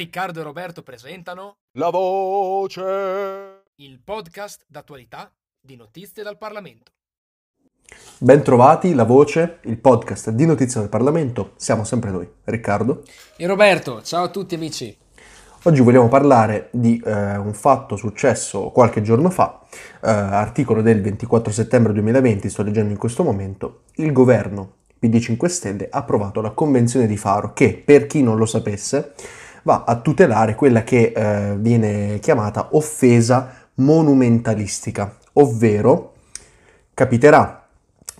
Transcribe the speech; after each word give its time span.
Riccardo 0.00 0.40
e 0.40 0.42
Roberto 0.44 0.82
presentano 0.82 1.56
La 1.72 1.90
voce. 1.90 3.64
il 3.82 4.00
podcast 4.02 4.64
d'attualità 4.66 5.30
di 5.60 5.76
notizie 5.76 6.22
dal 6.22 6.38
Parlamento. 6.38 6.92
Bentrovati, 8.16 8.94
La 8.94 9.04
Voce, 9.04 9.58
il 9.64 9.76
podcast 9.76 10.30
di 10.30 10.46
notizie 10.46 10.80
del 10.80 10.88
Parlamento. 10.88 11.52
Siamo 11.56 11.84
sempre 11.84 12.10
noi, 12.10 12.26
Riccardo. 12.44 13.02
E 13.36 13.46
Roberto, 13.46 14.00
ciao 14.00 14.24
a 14.24 14.28
tutti 14.30 14.54
amici. 14.54 14.96
Oggi 15.64 15.82
vogliamo 15.82 16.08
parlare 16.08 16.70
di 16.72 16.98
eh, 17.04 17.36
un 17.36 17.52
fatto 17.52 17.96
successo 17.96 18.70
qualche 18.70 19.02
giorno 19.02 19.28
fa, 19.28 19.60
eh, 19.70 20.08
articolo 20.08 20.80
del 20.80 21.02
24 21.02 21.52
settembre 21.52 21.92
2020, 21.92 22.48
sto 22.48 22.62
leggendo 22.62 22.90
in 22.90 22.98
questo 22.98 23.22
momento. 23.22 23.82
Il 23.96 24.12
governo 24.12 24.76
PD 24.98 25.18
5 25.18 25.48
Stelle 25.50 25.88
ha 25.90 25.98
approvato 25.98 26.40
la 26.40 26.52
Convenzione 26.52 27.06
di 27.06 27.18
Faro 27.18 27.52
che, 27.52 27.74
per 27.74 28.06
chi 28.06 28.22
non 28.22 28.38
lo 28.38 28.46
sapesse, 28.46 29.12
va 29.64 29.84
a 29.86 30.00
tutelare 30.00 30.54
quella 30.54 30.82
che 30.82 31.12
eh, 31.14 31.56
viene 31.56 32.18
chiamata 32.20 32.68
offesa 32.72 33.68
monumentalistica, 33.74 35.16
ovvero 35.34 36.14
capiterà 36.94 37.68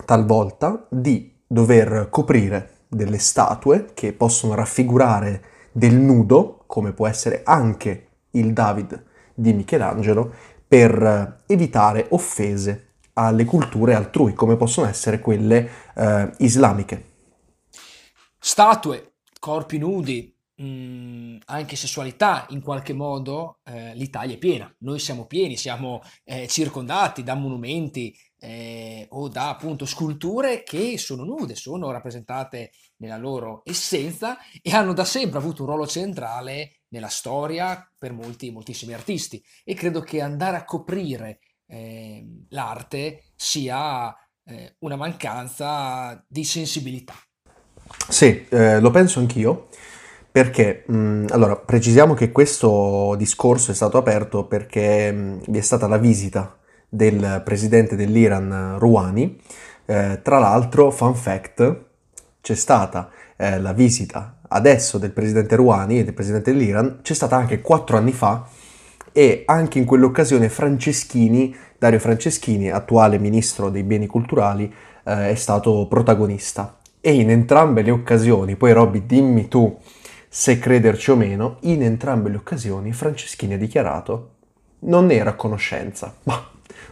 talvolta 0.05 0.85
di 0.89 1.33
dover 1.45 2.07
coprire 2.09 2.79
delle 2.87 3.19
statue 3.19 3.91
che 3.93 4.13
possono 4.13 4.53
raffigurare 4.53 5.43
del 5.71 5.95
nudo, 5.95 6.63
come 6.67 6.91
può 6.91 7.07
essere 7.07 7.41
anche 7.43 8.07
il 8.31 8.53
David 8.53 9.03
di 9.33 9.53
Michelangelo, 9.53 10.33
per 10.67 11.03
eh, 11.03 11.53
evitare 11.53 12.07
offese 12.09 12.93
alle 13.13 13.45
culture 13.45 13.93
altrui, 13.93 14.33
come 14.33 14.55
possono 14.55 14.87
essere 14.87 15.19
quelle 15.19 15.69
eh, 15.95 16.31
islamiche. 16.37 17.09
Statue, 18.39 19.13
corpi 19.39 19.77
nudi, 19.77 20.33
mh, 20.61 21.37
anche 21.45 21.75
sessualità, 21.75 22.45
in 22.49 22.61
qualche 22.61 22.93
modo 22.93 23.59
eh, 23.63 23.93
l'Italia 23.95 24.35
è 24.35 24.37
piena. 24.37 24.73
Noi 24.79 24.99
siamo 24.99 25.25
pieni, 25.25 25.57
siamo 25.57 26.01
eh, 26.23 26.47
circondati 26.47 27.23
da 27.23 27.35
monumenti 27.35 28.15
eh, 28.37 29.05
o 29.09 29.27
da 29.27 29.49
appunto 29.49 29.85
sculture 29.85 30.63
che 30.63 30.97
sono 30.97 31.23
nude, 31.23 31.55
sono 31.55 31.91
rappresentate 31.91 32.71
nella 32.97 33.17
loro 33.17 33.61
essenza 33.65 34.37
e 34.61 34.71
hanno 34.71 34.93
da 34.93 35.05
sempre 35.05 35.39
avuto 35.39 35.63
un 35.63 35.69
ruolo 35.69 35.87
centrale 35.87 36.81
nella 36.89 37.07
storia 37.07 37.89
per 37.97 38.13
molti, 38.13 38.51
moltissimi 38.51 38.93
artisti. 38.93 39.43
E 39.63 39.73
credo 39.73 40.01
che 40.01 40.21
andare 40.21 40.57
a 40.57 40.65
coprire 40.65 41.39
eh, 41.67 42.25
l'arte 42.49 43.23
sia 43.35 44.13
eh, 44.43 44.75
una 44.79 44.95
mancanza 44.95 46.23
di 46.27 46.43
sensibilità. 46.43 47.15
Sì, 48.07 48.45
eh, 48.49 48.79
lo 48.79 48.89
penso 48.89 49.19
anch'io, 49.19 49.67
perché 50.31 50.83
mh, 50.85 51.25
allora 51.29 51.55
precisiamo 51.55 52.13
che 52.13 52.31
questo 52.31 53.15
discorso 53.17 53.71
è 53.71 53.73
stato 53.73 53.97
aperto 53.97 54.45
perché 54.45 55.11
mh, 55.11 55.41
vi 55.47 55.57
è 55.57 55.61
stata 55.61 55.87
la 55.87 55.97
visita 55.97 56.55
del 56.87 57.41
presidente 57.43 57.95
dell'Iran 57.95 58.77
Rouhani. 58.77 59.39
Eh, 59.85 60.19
tra 60.21 60.39
l'altro, 60.39 60.91
fun 60.91 61.15
fact, 61.15 61.79
c'è 62.41 62.55
stata 62.55 63.09
eh, 63.35 63.59
la 63.59 63.73
visita 63.73 64.37
adesso 64.53 64.97
del 64.97 65.11
presidente 65.11 65.55
Rouhani 65.55 65.99
e 65.99 66.03
del 66.03 66.13
presidente 66.13 66.51
dell'Iran, 66.51 66.99
c'è 67.01 67.13
stata 67.13 67.35
anche 67.35 67.61
quattro 67.61 67.97
anni 67.97 68.11
fa 68.11 68.47
e 69.11 69.43
anche 69.45 69.79
in 69.79 69.85
quell'occasione 69.85 70.49
Franceschini, 70.49 71.55
Dario 71.77 71.99
Franceschini, 71.99 72.69
attuale 72.69 73.17
ministro 73.17 73.69
dei 73.69 73.83
beni 73.83 74.07
culturali, 74.07 74.71
eh, 75.03 75.29
è 75.29 75.35
stato 75.35 75.87
protagonista. 75.89 76.77
E 76.99 77.13
in 77.13 77.31
entrambe 77.31 77.81
le 77.81 77.91
occasioni, 77.91 78.55
poi 78.55 78.73
Robby 78.73 79.05
dimmi 79.05 79.47
tu 79.47 79.75
se 80.33 80.59
crederci 80.59 81.11
o 81.11 81.17
meno, 81.17 81.57
in 81.63 81.83
entrambe 81.83 82.29
le 82.29 82.37
occasioni 82.37 82.93
Franceschini 82.93 83.55
ha 83.55 83.57
dichiarato 83.57 84.37
non 84.83 85.11
era 85.11 85.31
a 85.31 85.35
conoscenza. 85.35 86.15
Ma 86.23 86.49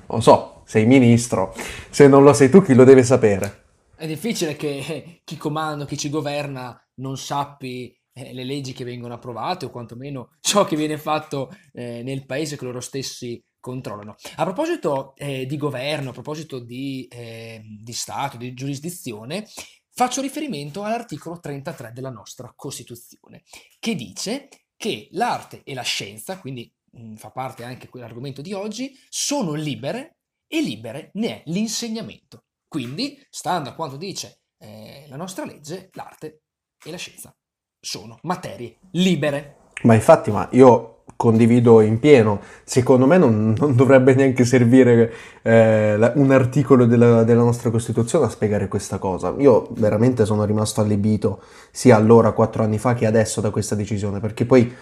lo 0.07 0.19
so, 0.19 0.63
sei 0.65 0.85
ministro, 0.85 1.55
se 1.89 2.09
non 2.09 2.23
lo 2.23 2.33
sei 2.33 2.49
tu 2.49 2.61
chi 2.61 2.73
lo 2.73 2.83
deve 2.83 3.01
sapere? 3.01 3.63
È 3.95 4.05
difficile 4.05 4.57
che 4.57 5.21
chi 5.23 5.37
comanda, 5.37 5.85
chi 5.85 5.97
ci 5.97 6.09
governa 6.09 6.77
non 6.95 7.15
sappi 7.15 7.97
eh, 8.11 8.33
le 8.33 8.43
leggi 8.43 8.73
che 8.73 8.83
vengono 8.83 9.13
approvate 9.13 9.65
o 9.65 9.69
quantomeno 9.69 10.31
ciò 10.41 10.65
che 10.65 10.75
viene 10.75 10.97
fatto 10.97 11.49
eh, 11.71 12.03
nel 12.03 12.25
paese 12.25 12.57
che 12.57 12.65
loro 12.65 12.81
stessi 12.81 13.41
controllano. 13.57 14.15
A 14.35 14.43
proposito 14.43 15.15
eh, 15.15 15.45
di 15.45 15.55
governo, 15.55 16.09
a 16.09 16.13
proposito 16.13 16.59
di, 16.59 17.07
eh, 17.09 17.61
di 17.81 17.93
Stato, 17.93 18.35
di 18.35 18.53
giurisdizione, 18.53 19.47
faccio 19.91 20.21
riferimento 20.21 20.83
all'articolo 20.83 21.39
33 21.39 21.91
della 21.93 22.09
nostra 22.09 22.53
Costituzione, 22.55 23.43
che 23.79 23.95
dice 23.95 24.49
che 24.75 25.09
l'arte 25.11 25.63
e 25.63 25.73
la 25.73 25.81
scienza, 25.81 26.39
quindi 26.39 26.71
mh, 26.91 27.15
fa 27.15 27.31
parte 27.31 27.63
anche 27.63 27.89
quell'argomento 27.89 28.41
di 28.41 28.53
oggi, 28.53 28.97
sono 29.09 29.53
libere 29.53 30.19
e 30.47 30.61
libere 30.61 31.11
ne 31.13 31.27
è 31.27 31.43
l'insegnamento. 31.45 32.45
Quindi, 32.67 33.19
stando 33.29 33.69
a 33.69 33.73
quanto 33.73 33.97
dice 33.97 34.41
eh, 34.57 35.05
la 35.07 35.15
nostra 35.15 35.45
legge, 35.45 35.89
l'arte 35.93 36.43
e 36.83 36.91
la 36.91 36.97
scienza 36.97 37.35
sono 37.79 38.19
materie 38.23 38.77
libere. 38.91 39.71
Ma 39.83 39.95
infatti, 39.95 40.31
ma 40.31 40.47
io 40.51 40.98
condivido 41.15 41.81
in 41.81 41.99
pieno. 41.99 42.39
Secondo 42.63 43.05
me 43.05 43.17
non, 43.17 43.53
non 43.57 43.75
dovrebbe 43.75 44.13
neanche 44.13 44.45
servire 44.45 45.11
eh, 45.41 46.11
un 46.15 46.31
articolo 46.31 46.85
della, 46.85 47.23
della 47.23 47.43
nostra 47.43 47.69
Costituzione 47.69 48.25
a 48.25 48.29
spiegare 48.29 48.67
questa 48.67 48.97
cosa. 48.97 49.33
Io 49.37 49.67
veramente 49.71 50.25
sono 50.25 50.45
rimasto 50.45 50.81
allibito 50.81 51.41
sia 51.71 51.95
allora, 51.95 52.31
quattro 52.31 52.63
anni 52.63 52.77
fa, 52.77 52.93
che 52.93 53.05
adesso 53.05 53.41
da 53.41 53.49
questa 53.49 53.75
decisione, 53.75 54.19
perché 54.19 54.45
poi 54.45 54.73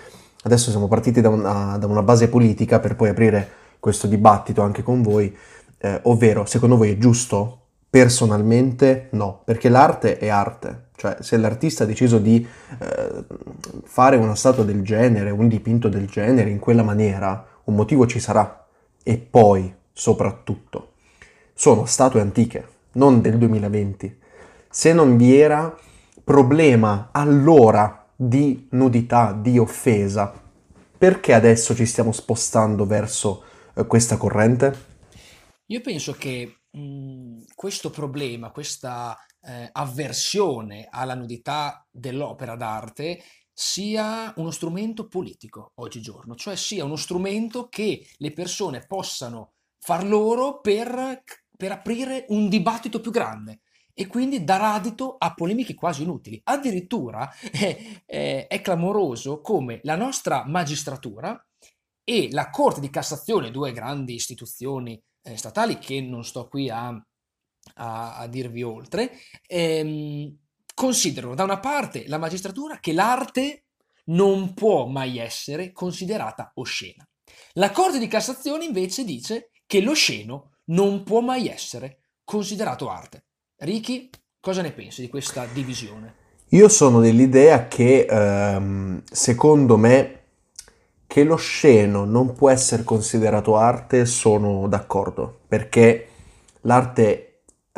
adesso 0.43 0.69
siamo 0.69 0.87
partiti 0.87 1.21
da 1.21 1.29
una, 1.29 1.77
da 1.77 1.87
una 1.87 2.03
base 2.03 2.29
politica 2.29 2.79
per 2.79 2.95
poi 2.95 3.09
aprire 3.09 3.49
questo 3.79 4.07
dibattito 4.07 4.61
anche 4.61 4.83
con 4.83 5.01
voi, 5.01 5.35
eh, 5.79 5.99
ovvero, 6.03 6.45
secondo 6.45 6.77
voi 6.77 6.91
è 6.91 6.97
giusto? 6.97 7.61
Personalmente 7.89 9.07
no, 9.11 9.41
perché 9.45 9.69
l'arte 9.69 10.17
è 10.17 10.27
arte, 10.27 10.86
cioè 10.97 11.18
se 11.22 11.38
l'artista 11.38 11.84
ha 11.84 11.88
deciso 11.88 12.18
di 12.18 12.46
eh, 12.80 13.25
fare 13.84 14.18
una 14.18 14.34
statua 14.34 14.63
del 14.63 14.81
genere, 14.81 15.30
un 15.30 15.47
dipinto 15.47 15.90
del 15.90 16.08
genere 16.08 16.50
in 16.50 16.58
quella 16.58 16.81
maniera, 16.81 17.47
un 17.66 17.75
motivo 17.75 18.08
ci 18.08 18.19
sarà. 18.19 18.68
E 19.03 19.18
poi, 19.19 19.74
soprattutto, 19.94 20.94
sono 21.53 21.85
statue 21.85 22.19
antiche, 22.19 22.68
non 22.94 23.22
del 23.22 23.38
2020. 23.38 24.19
Se 24.69 24.91
non 24.91 25.18
vi 25.18 25.40
era 25.40 25.78
problema 26.24 27.09
allora 27.12 28.08
di 28.16 28.68
nudità, 28.72 29.34
di 29.40 29.59
offesa, 29.59 30.34
perché 30.97 31.34
adesso 31.34 31.75
ci 31.75 31.85
stiamo 31.85 32.12
spostando 32.12 32.88
verso 32.88 33.44
eh, 33.75 33.85
questa 33.85 34.18
corrente? 34.18 34.85
Io 35.68 35.81
penso 35.81 36.14
che 36.14 36.62
mh, 36.72 37.44
questo 37.53 37.91
problema, 37.91 38.50
questa 38.50 39.16
eh, 39.47 39.69
avversione 39.72 40.88
alla 40.90 41.16
nudità 41.16 41.88
dell'opera 41.90 42.56
d'arte 42.56 43.24
sia 43.53 44.34
uno 44.35 44.52
strumento 44.52 45.08
politico 45.08 45.72
oggigiorno, 45.75 46.35
cioè 46.35 46.56
sia 46.56 46.84
uno 46.84 46.96
strumento 46.96 47.69
che 47.69 48.06
le 48.18 48.31
persone 48.34 48.85
possano 48.85 49.53
far 49.80 50.06
loro 50.06 50.59
per, 50.59 51.24
per 51.56 51.72
aprire 51.72 52.25
un 52.30 52.50
dibattito 52.50 53.00
più 53.00 53.09
grande 53.09 53.62
e 53.94 54.06
quindi 54.06 54.44
dar 54.44 54.62
adito 54.62 55.16
a 55.18 55.34
polemiche 55.34 55.74
quasi 55.74 56.03
inutili. 56.03 56.40
Addirittura 56.44 57.31
eh, 57.52 58.03
eh, 58.06 58.46
è 58.46 58.62
clamoroso 58.62 59.41
come 59.41 59.79
la 59.84 59.96
nostra 59.96 60.44
magistratura 60.46 61.44
e 62.03 62.29
la 62.31 62.52
Corte 62.52 62.79
di 62.79 62.91
Cassazione, 62.91 63.50
due 63.50 63.72
grandi 63.72 64.14
istituzioni 64.14 65.02
eh, 65.24 65.35
statali 65.35 65.79
che 65.79 66.00
non 66.00 66.24
sto 66.24 66.47
qui 66.47 66.69
a, 66.69 66.96
a- 67.75 68.17
a 68.17 68.28
dirvi 68.28 68.63
oltre, 68.63 69.11
ehm, 69.47 70.35
considerano 70.73 71.35
da 71.35 71.43
una 71.43 71.59
parte 71.59 72.08
la 72.08 72.17
magistratura 72.17 72.79
che 72.79 72.93
l'arte 72.93 73.64
non 74.05 74.53
può 74.53 74.85
mai 74.87 75.17
essere 75.17 75.72
considerata 75.72 76.52
oscena. 76.55 77.08
La 77.53 77.72
Corte 77.72 77.99
di 77.99 78.08
Cassazione 78.08 78.66
invece 78.66 79.03
dice 79.03 79.49
che 79.66 79.81
l'osceno 79.81 80.52
non 80.66 81.03
può 81.03 81.22
mai 81.22 81.47
essere 81.47 81.99
considerato 82.23 82.90
arte. 82.90 83.25
Ricky, 83.58 84.09
cosa 84.40 84.61
ne 84.61 84.72
pensi 84.72 85.02
di 85.02 85.09
questa 85.09 85.46
divisione? 85.46 86.25
Io 86.49 86.69
sono 86.69 87.02
dell'idea 87.02 87.67
che, 87.67 88.05
ehm, 88.09 89.02
secondo 89.11 89.78
me, 89.78 90.19
che 91.08 91.23
lo 91.23 91.35
sceno 91.35 92.05
non 92.05 92.34
può 92.34 92.49
essere 92.49 92.84
considerato 92.84 93.58
arte, 93.58 94.05
sono 94.05 94.67
d'accordo, 94.67 95.40
perché 95.47 96.08
l'arte 96.61 97.27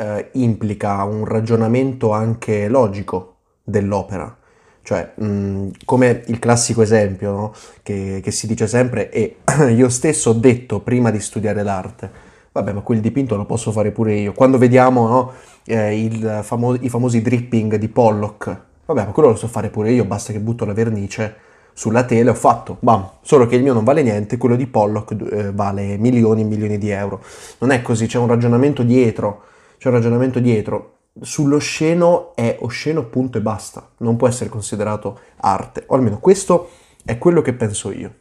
eh, 0.00 0.30
implica 0.32 1.04
un 1.04 1.26
ragionamento 1.26 2.12
anche 2.12 2.68
logico 2.68 3.36
dell'opera. 3.62 4.34
Cioè, 4.82 5.12
mh, 5.14 5.68
come 5.84 6.22
il 6.26 6.38
classico 6.38 6.80
esempio, 6.80 7.32
no? 7.32 7.52
che, 7.82 8.20
che 8.22 8.30
si 8.30 8.46
dice 8.46 8.66
sempre, 8.66 9.10
e 9.10 9.36
io 9.74 9.88
stesso 9.90 10.30
ho 10.30 10.32
detto 10.32 10.80
prima 10.80 11.10
di 11.10 11.20
studiare 11.20 11.62
l'arte, 11.62 12.10
vabbè, 12.50 12.72
ma 12.72 12.80
quel 12.80 13.00
dipinto 13.00 13.36
lo 13.36 13.44
posso 13.44 13.72
fare 13.72 13.90
pure 13.90 14.14
io. 14.14 14.32
Quando 14.32 14.56
vediamo, 14.56 15.06
no, 15.06 15.32
eh, 15.66 16.40
famo- 16.42 16.74
i 16.74 16.88
famosi 16.88 17.20
dripping 17.20 17.76
di 17.76 17.88
Pollock, 17.88 18.60
vabbè, 18.86 19.04
ma 19.04 19.12
quello 19.12 19.28
lo 19.28 19.36
so 19.36 19.48
fare 19.48 19.68
pure 19.68 19.92
io, 19.92 20.04
basta 20.06 20.32
che 20.32 20.40
butto 20.40 20.64
la 20.64 20.72
vernice 20.72 21.48
sulla 21.74 22.04
tele, 22.04 22.30
ho 22.30 22.34
fatto, 22.34 22.78
bam, 22.80 23.08
solo 23.20 23.46
che 23.46 23.56
il 23.56 23.62
mio 23.62 23.74
non 23.74 23.84
vale 23.84 24.02
niente, 24.02 24.38
quello 24.38 24.56
di 24.56 24.66
Pollock 24.66 25.14
eh, 25.30 25.52
vale 25.52 25.98
milioni 25.98 26.40
e 26.40 26.44
milioni 26.44 26.78
di 26.78 26.88
euro. 26.90 27.22
Non 27.58 27.70
è 27.70 27.82
così, 27.82 28.06
c'è 28.06 28.18
un 28.18 28.26
ragionamento 28.26 28.82
dietro, 28.82 29.42
c'è 29.80 29.88
un 29.88 29.94
ragionamento 29.94 30.40
dietro. 30.40 30.98
Sull'osceno 31.22 32.36
è 32.36 32.58
osceno 32.60 33.08
punto 33.08 33.38
e 33.38 33.40
basta, 33.40 33.94
non 34.00 34.16
può 34.16 34.28
essere 34.28 34.50
considerato 34.50 35.18
arte, 35.36 35.84
o 35.86 35.94
almeno 35.94 36.20
questo 36.20 36.70
è 37.02 37.16
quello 37.16 37.40
che 37.40 37.54
penso 37.54 37.90
io. 37.90 38.14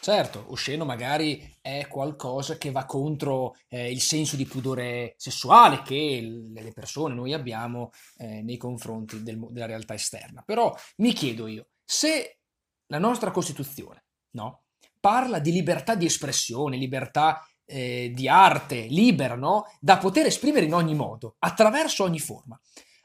Certo, 0.00 0.46
osceno 0.48 0.86
magari 0.86 1.54
è 1.60 1.86
qualcosa 1.86 2.56
che 2.56 2.70
va 2.70 2.86
contro 2.86 3.56
eh, 3.68 3.90
il 3.90 4.00
senso 4.00 4.36
di 4.36 4.46
pudore 4.46 5.14
sessuale 5.18 5.82
che 5.82 6.42
le 6.54 6.72
persone, 6.72 7.14
noi 7.14 7.34
abbiamo 7.34 7.90
eh, 8.16 8.40
nei 8.42 8.56
confronti 8.56 9.22
del, 9.22 9.38
della 9.50 9.66
realtà 9.66 9.92
esterna. 9.92 10.42
Però 10.46 10.74
mi 10.96 11.12
chiedo 11.12 11.46
io, 11.46 11.66
se 11.84 12.38
la 12.86 12.98
nostra 12.98 13.30
Costituzione 13.30 14.04
no, 14.30 14.62
parla 14.98 15.38
di 15.40 15.52
libertà 15.52 15.94
di 15.94 16.06
espressione, 16.06 16.78
libertà 16.78 17.46
eh, 17.66 18.12
di 18.14 18.28
arte 18.28 18.86
libera, 18.88 19.34
no, 19.34 19.64
da 19.80 19.98
poter 19.98 20.26
esprimere 20.26 20.66
in 20.66 20.74
ogni 20.74 20.94
modo, 20.94 21.36
attraverso 21.38 22.04
ogni 22.04 22.18
forma, 22.20 22.58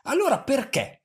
allora 0.04 0.40
perché 0.40 1.04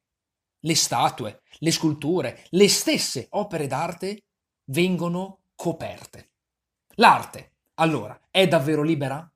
le 0.60 0.74
statue, 0.74 1.42
le 1.58 1.70
sculture, 1.70 2.44
le 2.50 2.68
stesse 2.68 3.26
opere 3.30 3.66
d'arte 3.66 4.24
vengono 4.66 5.40
coperte. 5.54 6.30
L'arte, 6.96 7.52
allora, 7.74 8.18
è 8.30 8.46
davvero 8.48 8.82
libera? 8.82 9.28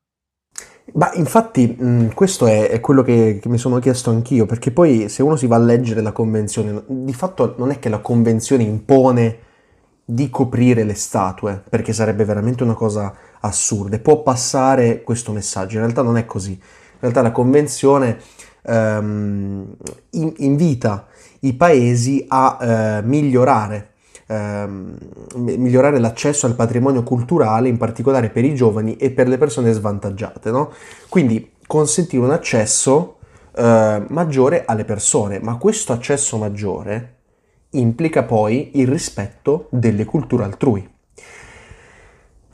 Ma 0.94 1.12
infatti 1.14 1.66
mh, 1.66 2.14
questo 2.14 2.46
è, 2.46 2.68
è 2.68 2.80
quello 2.80 3.02
che, 3.02 3.38
che, 3.40 3.48
mi 3.48 3.58
sono 3.58 3.78
chiesto 3.78 4.10
anch'io, 4.10 4.46
perché 4.46 4.70
poi 4.70 5.08
se 5.08 5.22
uno 5.22 5.36
si 5.36 5.46
va 5.46 5.56
a 5.56 5.60
leggere 5.60 6.00
la 6.00 6.12
convenzione, 6.12 6.82
di 6.86 7.12
fatto 7.12 7.54
non 7.58 7.70
è 7.70 7.78
che 7.78 7.88
la 7.90 8.00
convenzione 8.00 8.62
impone 8.62 9.46
di 10.10 10.30
coprire 10.30 10.84
le 10.84 10.94
statue, 10.94 11.62
perché 11.68 11.92
sarebbe 11.92 12.24
veramente 12.24 12.62
una 12.62 12.72
cosa 12.72 13.14
assurda, 13.40 13.98
può 13.98 14.22
passare 14.22 15.02
questo 15.02 15.32
messaggio, 15.32 15.74
in 15.74 15.82
realtà 15.82 16.00
non 16.00 16.16
è 16.16 16.24
così, 16.24 16.52
in 16.52 16.98
realtà 16.98 17.20
la 17.20 17.30
convenzione 17.30 18.18
ehm, 18.62 19.66
invita 20.12 21.08
i 21.40 21.52
paesi 21.52 22.24
a 22.26 22.58
eh, 22.58 23.02
migliorare 23.02 23.90
ehm, 24.28 24.96
migliorare 25.34 25.98
l'accesso 25.98 26.46
al 26.46 26.54
patrimonio 26.54 27.02
culturale, 27.02 27.68
in 27.68 27.76
particolare 27.76 28.30
per 28.30 28.46
i 28.46 28.54
giovani 28.54 28.96
e 28.96 29.10
per 29.10 29.28
le 29.28 29.36
persone 29.36 29.72
svantaggiate. 29.72 30.50
No? 30.50 30.72
Quindi 31.10 31.52
consentire 31.66 32.24
un 32.24 32.30
accesso 32.30 33.16
eh, 33.54 34.04
maggiore 34.08 34.64
alle 34.64 34.86
persone, 34.86 35.38
ma 35.38 35.58
questo 35.58 35.92
accesso 35.92 36.38
maggiore 36.38 37.16
implica 37.70 38.22
poi 38.22 38.70
il 38.74 38.88
rispetto 38.88 39.66
delle 39.70 40.04
culture 40.04 40.44
altrui. 40.44 40.88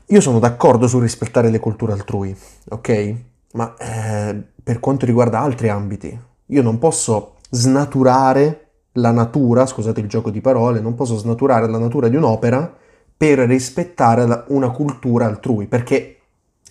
Io 0.09 0.21
sono 0.21 0.39
d'accordo 0.39 0.87
sul 0.87 1.03
rispettare 1.03 1.51
le 1.51 1.59
culture 1.59 1.93
altrui, 1.93 2.37
ok? 2.71 3.15
Ma 3.53 3.75
eh, 3.77 4.43
per 4.63 4.81
quanto 4.81 5.07
riguarda 5.07 5.41
altri 5.41 5.69
ambiti, 5.69 6.19
io 6.47 6.63
non 6.63 6.79
posso 6.79 7.37
snaturare 7.51 8.61
la 8.93 9.11
natura, 9.11 9.67
scusate 9.67 10.01
il 10.01 10.09
gioco 10.09 10.31
di 10.31 10.41
parole, 10.41 10.81
non 10.81 10.95
posso 10.95 11.17
snaturare 11.17 11.69
la 11.69 11.79
natura 11.79 12.09
di 12.09 12.17
un'opera 12.17 12.73
per 13.17 13.39
rispettare 13.41 14.45
una 14.49 14.71
cultura 14.71 15.27
altrui, 15.27 15.67
perché 15.67 16.19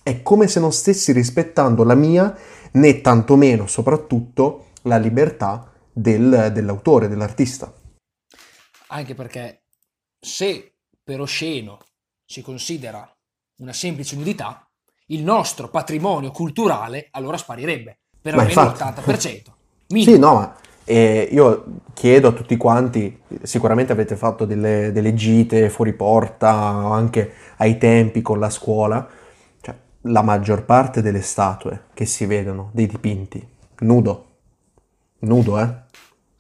è 0.04 0.22
come 0.22 0.48
se 0.48 0.60
non 0.60 0.72
stessi 0.72 1.12
rispettando 1.12 1.84
la 1.84 1.96
mia, 1.96 2.36
né 2.74 3.02
tantomeno, 3.02 3.68
soprattutto, 3.68 4.66
la 4.84 4.98
libertà 4.98 5.70
del, 5.92 6.52
dell'autore, 6.54 7.08
dell'artista. 7.08 7.72
Anche 8.94 9.16
perché 9.16 9.64
se 10.20 10.76
per 11.04 11.20
osceno 11.20 11.80
si 12.26 12.42
considera 12.42 13.08
una 13.58 13.74
semplice 13.74 14.16
nudità, 14.16 14.68
il 15.08 15.24
nostro 15.24 15.70
patrimonio 15.70 16.32
culturale 16.32 17.08
allora 17.12 17.38
sparirebbe 17.38 18.00
per 18.22 18.38
almeno 18.38 18.64
l'80%. 18.64 19.42
Minimo. 19.90 20.12
Sì, 20.12 20.20
no, 20.20 20.34
ma 20.34 20.56
e 20.86 21.30
io 21.32 21.82
chiedo 21.94 22.28
a 22.28 22.32
tutti 22.34 22.58
quanti, 22.58 23.22
sicuramente 23.42 23.94
avete 23.94 24.16
fatto 24.16 24.46
delle, 24.46 24.92
delle 24.92 25.14
gite 25.14 25.70
fuori 25.70 25.94
porta, 25.94 26.52
anche 26.52 27.34
ai 27.58 27.78
tempi 27.78 28.22
con 28.22 28.40
la 28.40 28.50
scuola, 28.50 29.08
cioè, 29.62 29.76
la 30.02 30.22
maggior 30.22 30.66
parte 30.66 31.02
delle 31.02 31.22
statue 31.22 31.86
che 31.94 32.06
si 32.06 32.26
vedono, 32.26 32.70
dei 32.74 32.86
dipinti, 32.86 33.46
nudo, 33.80 34.26
nudo, 35.20 35.60
eh? 35.60 35.74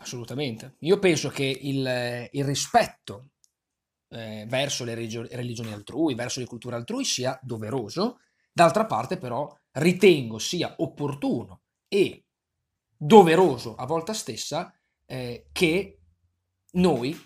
Assolutamente. 0.03 0.75
Io 0.79 1.00
penso 1.00 1.29
che 1.29 1.45
il, 1.45 2.29
il 2.31 2.44
rispetto 2.44 3.29
eh, 4.09 4.45
verso 4.50 4.83
le 4.83 4.95
religioni 4.95 5.71
altrui, 5.71 6.13
verso 6.13 6.41
le 6.41 6.45
culture 6.45 6.75
altrui 6.75 7.05
sia 7.05 7.39
doveroso, 7.41 8.19
d'altra 8.51 8.85
parte 8.85 9.17
però 9.17 9.50
ritengo 9.71 10.39
sia 10.39 10.75
opportuno 10.77 11.61
e 11.88 12.25
doveroso 12.95 13.75
a 13.75 13.85
volta 13.85 14.13
stessa 14.13 14.77
eh, 15.05 15.47
che 15.53 16.01
noi 16.73 17.17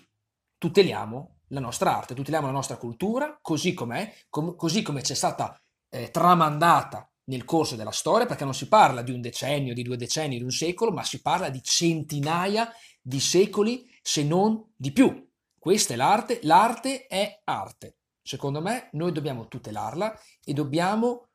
tuteliamo 0.56 1.40
la 1.48 1.60
nostra 1.60 1.96
arte, 1.96 2.14
tuteliamo 2.14 2.46
la 2.46 2.52
nostra 2.52 2.76
cultura 2.76 3.38
così 3.42 3.74
com'è, 3.74 4.14
com- 4.28 4.54
così 4.54 4.82
come 4.82 5.00
c'è 5.00 5.14
stata 5.14 5.60
eh, 5.88 6.10
tramandata 6.12 7.10
nel 7.28 7.44
corso 7.44 7.76
della 7.76 7.90
storia, 7.90 8.26
perché 8.26 8.44
non 8.44 8.54
si 8.54 8.68
parla 8.68 9.02
di 9.02 9.12
un 9.12 9.20
decennio, 9.20 9.74
di 9.74 9.82
due 9.82 9.96
decenni, 9.96 10.36
di 10.36 10.42
un 10.42 10.50
secolo, 10.50 10.90
ma 10.90 11.02
si 11.04 11.20
parla 11.22 11.48
di 11.48 11.62
centinaia 11.62 12.70
di 13.00 13.20
secoli, 13.20 13.88
se 14.02 14.24
non 14.24 14.72
di 14.76 14.92
più. 14.92 15.26
Questa 15.58 15.94
è 15.94 15.96
l'arte, 15.96 16.40
l'arte 16.42 17.06
è 17.06 17.40
arte. 17.44 17.98
Secondo 18.22 18.60
me 18.60 18.88
noi 18.92 19.12
dobbiamo 19.12 19.48
tutelarla 19.48 20.18
e 20.44 20.52
dobbiamo 20.52 21.28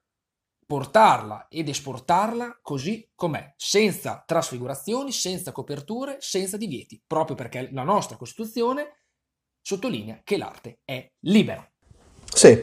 portarla 0.65 1.47
ed 1.49 1.69
esportarla 1.69 2.59
così 2.61 3.09
com'è, 3.13 3.53
senza 3.57 4.23
trasfigurazioni, 4.25 5.11
senza 5.11 5.51
coperture, 5.51 6.17
senza 6.19 6.57
divieti, 6.57 7.01
proprio 7.05 7.35
perché 7.35 7.69
la 7.71 7.83
nostra 7.83 8.17
Costituzione 8.17 9.01
sottolinea 9.61 10.21
che 10.23 10.37
l'arte 10.37 10.81
è 10.83 11.11
libera. 11.21 11.67
Sì, 12.35 12.59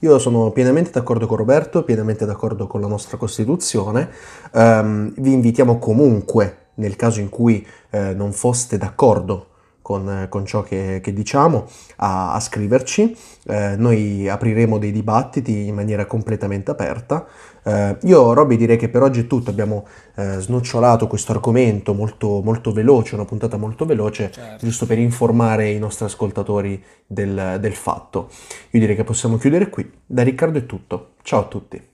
io 0.00 0.18
sono 0.18 0.50
pienamente 0.50 0.90
d'accordo 0.90 1.26
con 1.26 1.36
Roberto, 1.36 1.84
pienamente 1.84 2.26
d'accordo 2.26 2.66
con 2.66 2.80
la 2.80 2.88
nostra 2.88 3.16
Costituzione. 3.16 4.10
Um, 4.52 5.14
vi 5.16 5.32
invitiamo 5.32 5.78
comunque, 5.78 6.70
nel 6.74 6.96
caso 6.96 7.20
in 7.20 7.28
cui 7.28 7.64
eh, 7.90 8.12
non 8.14 8.32
foste 8.32 8.78
d'accordo 8.78 9.46
con, 9.82 10.26
con 10.30 10.46
ciò 10.46 10.62
che, 10.62 11.00
che 11.02 11.12
diciamo, 11.12 11.66
a, 11.96 12.32
a 12.32 12.40
scriverci. 12.40 13.14
Eh, 13.44 13.74
noi 13.76 14.28
apriremo 14.28 14.78
dei 14.78 14.92
dibattiti 14.92 15.66
in 15.66 15.74
maniera 15.74 16.06
completamente 16.06 16.70
aperta. 16.70 17.26
Eh, 17.64 17.96
io, 18.02 18.32
Robby, 18.32 18.56
direi 18.56 18.76
che 18.76 18.88
per 18.88 19.02
oggi 19.02 19.20
è 19.20 19.26
tutto. 19.26 19.50
Abbiamo 19.50 19.86
eh, 20.14 20.38
snocciolato 20.38 21.06
questo 21.06 21.32
argomento 21.32 21.92
molto, 21.92 22.40
molto 22.42 22.72
veloce, 22.72 23.14
una 23.14 23.24
puntata 23.24 23.56
molto 23.56 23.84
veloce, 23.84 24.30
certo. 24.30 24.64
giusto 24.64 24.86
per 24.86 24.98
informare 24.98 25.70
i 25.70 25.78
nostri 25.78 26.04
ascoltatori 26.06 26.82
del, 27.06 27.58
del 27.60 27.74
fatto. 27.74 28.30
Io 28.70 28.80
direi 28.80 28.96
che 28.96 29.04
possiamo 29.04 29.36
chiudere 29.36 29.68
qui. 29.68 29.90
Da 30.06 30.22
Riccardo 30.22 30.58
è 30.58 30.66
tutto. 30.66 31.14
Ciao 31.22 31.40
a 31.40 31.44
tutti. 31.44 31.90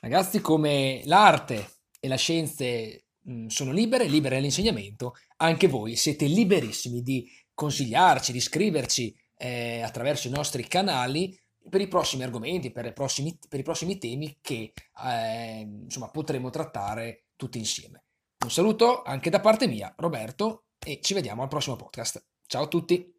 Ragazzi, 0.00 0.40
come 0.40 1.02
l'arte 1.04 1.66
e 1.98 2.08
la 2.08 2.16
scienza 2.16 2.64
Mm, 3.28 3.46
sono 3.46 3.72
libere, 3.72 4.06
libere 4.06 4.36
all'insegnamento, 4.36 5.14
anche 5.38 5.66
voi 5.66 5.96
siete 5.96 6.26
liberissimi 6.26 7.02
di 7.02 7.28
consigliarci, 7.52 8.32
di 8.32 8.40
scriverci 8.40 9.16
eh, 9.36 9.80
attraverso 9.80 10.28
i 10.28 10.30
nostri 10.30 10.66
canali 10.68 11.36
per 11.68 11.80
i 11.80 11.88
prossimi 11.88 12.22
argomenti, 12.22 12.70
per, 12.70 12.92
prossimi, 12.92 13.36
per 13.48 13.58
i 13.58 13.64
prossimi 13.64 13.98
temi 13.98 14.38
che 14.40 14.72
eh, 15.04 15.60
insomma, 15.82 16.10
potremo 16.10 16.50
trattare 16.50 17.24
tutti 17.34 17.58
insieme. 17.58 18.04
Un 18.44 18.50
saluto 18.50 19.02
anche 19.02 19.30
da 19.30 19.40
parte 19.40 19.66
mia, 19.66 19.92
Roberto, 19.96 20.66
e 20.78 21.00
ci 21.02 21.14
vediamo 21.14 21.42
al 21.42 21.48
prossimo 21.48 21.74
podcast. 21.74 22.24
Ciao 22.46 22.64
a 22.64 22.68
tutti! 22.68 23.15